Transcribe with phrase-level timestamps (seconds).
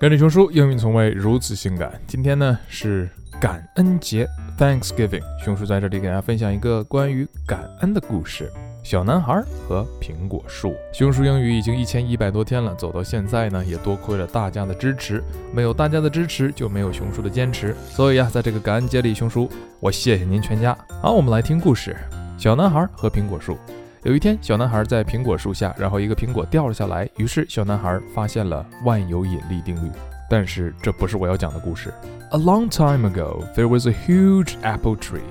[0.00, 2.00] 跟着熊叔，英语从未如此性感。
[2.06, 3.10] 今天呢是
[3.40, 5.22] 感恩节，Thanksgiving。
[5.44, 8.48] 熊叔在这里给大家分享一个关于感恩的故事：
[8.84, 10.72] 小男孩和苹果树。
[10.92, 15.20] 熊叔英语已经一千一百多天了，走到现在呢，也多亏了大家的支持。
[15.52, 17.74] 没有大家的支持，就没有熊叔的坚持。
[17.88, 20.78] 所以呀，在这个感恩节里，熊叔我谢谢您全家。
[21.02, 21.96] 好，我们来听故事：
[22.38, 23.58] 小男孩和苹果树。
[24.07, 27.09] 有一天，小男孩在苹果树下，然后一个苹果掉了下来。
[27.17, 29.89] 于是，小男孩发现了万有引力定律。
[30.29, 31.93] 但是，这不是我要讲的故事。
[32.31, 35.21] A long time ago, there was a huge apple tree.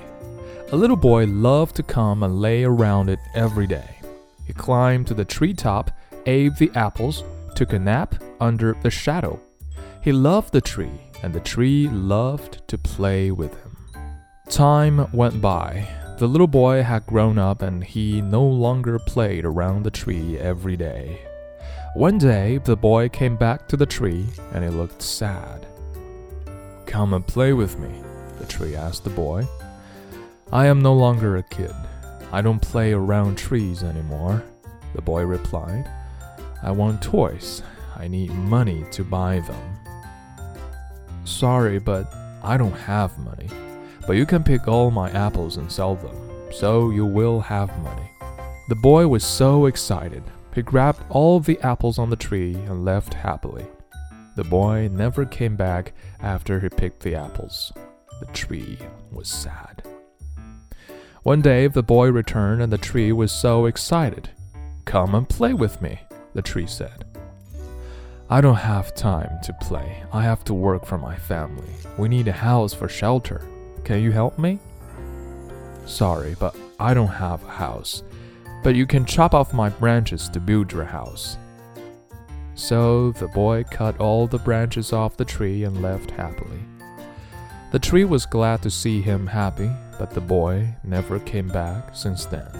[0.71, 3.83] A little boy loved to come and lay around it every day.
[4.47, 5.89] He climbed to the tree top,
[6.25, 7.23] ate the apples,
[7.55, 9.39] took a nap under the shadow.
[10.01, 13.75] He loved the tree, and the tree loved to play with him.
[14.49, 15.85] Time went by.
[16.18, 20.76] The little boy had grown up and he no longer played around the tree every
[20.76, 21.20] day.
[21.94, 25.64] One day, the boy came back to the tree and he looked sad.
[26.86, 28.02] Come and play with me,
[28.40, 29.46] the tree asked the boy.
[30.52, 31.74] I am no longer a kid.
[32.32, 34.42] I don't play around trees anymore,
[34.96, 35.88] the boy replied.
[36.64, 37.62] I want toys.
[37.96, 39.78] I need money to buy them.
[41.24, 43.48] Sorry, but I don't have money
[44.08, 46.16] but you can pick all my apples and sell them,
[46.50, 48.10] so you will have money.
[48.70, 50.22] The boy was so excited.
[50.54, 53.66] He grabbed all the apples on the tree and left happily.
[54.34, 57.70] The boy never came back after he picked the apples.
[58.20, 58.78] The tree
[59.12, 59.82] was sad.
[61.22, 64.30] One day the boy returned and the tree was so excited.
[64.86, 66.00] Come and play with me,
[66.32, 67.04] the tree said.
[68.30, 70.02] I don't have time to play.
[70.14, 71.74] I have to work for my family.
[71.98, 73.46] We need a house for shelter,
[73.84, 74.58] can you help me?
[75.86, 78.02] Sorry, but I don't have a house.
[78.62, 81.38] But you can chop off my branches to build your house.
[82.54, 86.60] So the boy cut all the branches off the tree and left happily.
[87.70, 92.24] The tree was glad to see him happy, but the boy never came back since
[92.24, 92.50] then.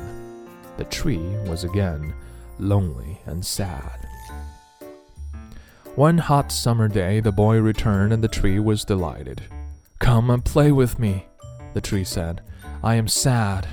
[0.76, 2.14] The tree was again
[2.58, 4.06] lonely and sad.
[5.96, 9.42] One hot summer day, the boy returned and the tree was delighted.
[9.98, 11.26] Come and play with me,
[11.74, 12.40] the tree said.
[12.82, 13.66] I am sad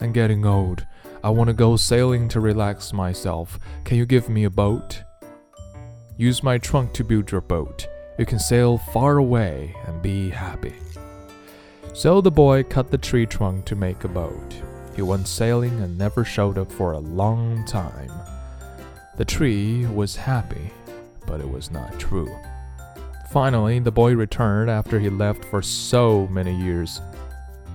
[0.00, 0.84] and getting old.
[1.22, 3.58] I want to go sailing to relax myself.
[3.84, 5.02] Can you give me a boat?
[6.16, 7.86] Use my trunk to build your boat.
[8.18, 10.74] You can sail far away and be happy.
[11.94, 14.54] So the boy cut the tree trunk to make a boat.
[14.96, 18.10] He went sailing and never showed up for a long time.
[19.16, 20.72] The tree was happy,
[21.26, 22.34] but it was not true.
[23.30, 27.00] Finally, the boy returned after he left for so many years.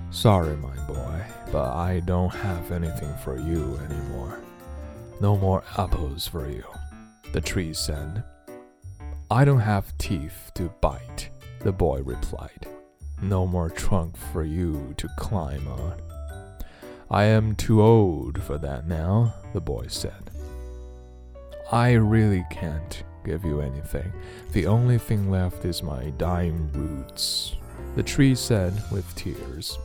[0.10, 1.22] Sorry, my boy,
[1.52, 4.40] but I don't have anything for you anymore.
[5.22, 6.64] No more apples for you,
[7.34, 8.24] the tree said.
[9.30, 12.68] I don't have teeth to bite, the boy replied.
[13.22, 16.02] No more trunk for you to climb on.
[17.12, 20.32] I am too old for that now, the boy said.
[21.72, 24.12] I really can't, give you anything.
[24.52, 27.56] The only thing left is my dying roots,
[27.96, 29.78] the tree said with tears.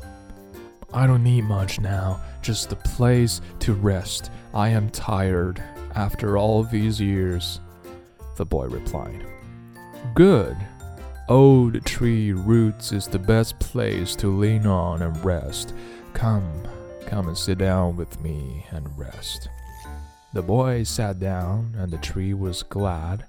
[0.93, 4.31] I don't need much now, just a place to rest.
[4.55, 5.63] I am tired
[5.95, 7.61] after all these years,
[8.37, 9.27] the boy replied.
[10.15, 10.57] Good.
[11.29, 15.75] Old tree roots is the best place to lean on and rest.
[16.15, 16.51] Come,
[17.07, 19.49] come and sit down with me and rest.
[20.35, 23.25] The boy sat down, and the tree was glad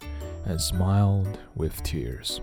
[0.45, 2.41] and smiled with tears.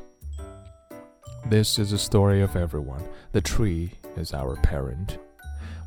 [1.51, 3.03] This is the story of everyone.
[3.33, 5.19] The tree is our parent.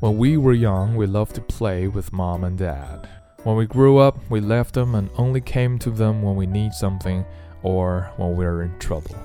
[0.01, 3.09] When we were young, we loved to play with mom and dad.
[3.43, 6.73] When we grew up, we left them and only came to them when we need
[6.73, 7.25] something
[7.63, 9.15] or when we're in trouble.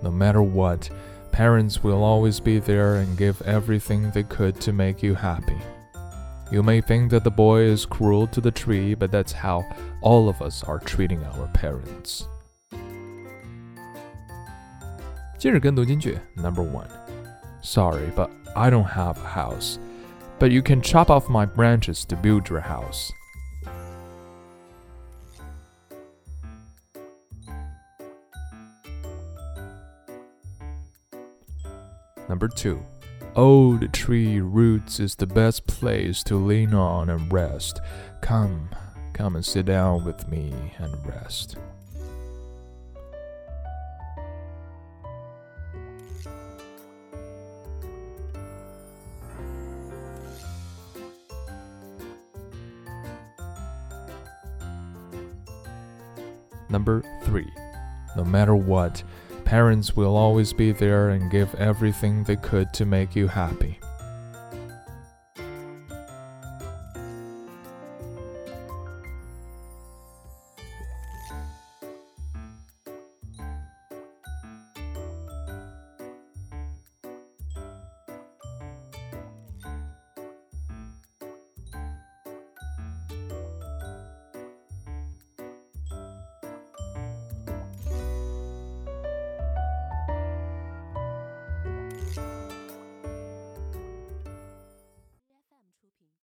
[0.00, 0.88] No matter what,
[1.32, 5.58] parents will always be there and give everything they could to make you happy.
[6.51, 9.65] You may think that the boy is cruel to the tree, but that's how
[10.01, 12.27] all of us are treating our parents.
[15.39, 16.87] 今日跟读金句 Number one.
[17.61, 19.77] Sorry, but I don't have a house.
[20.39, 23.11] But you can chop off my branches to build your house.
[32.29, 32.83] Number two.
[33.38, 37.80] Old tree roots is the best place to lean on and rest.
[38.20, 38.68] Come,
[39.12, 41.56] come and sit down with me and rest.
[56.68, 57.46] Number 3.
[58.16, 59.04] No matter what,
[59.48, 63.80] parents will always be there and give everything they could to make you happy.